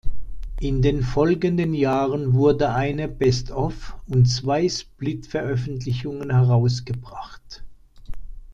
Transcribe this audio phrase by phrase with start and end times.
[0.59, 7.63] In den folgenden Jahren wurde eine Best-Of- und zwei Split-Veröffentlichungen herausgebracht.